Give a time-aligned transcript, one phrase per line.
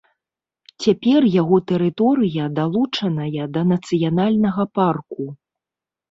[0.83, 5.29] Цяпер яго тэрыторыя далучаная да нацыянальнага парку.